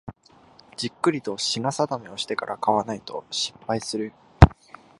[0.77, 4.13] じっくりと品定めしてから買わないと失敗する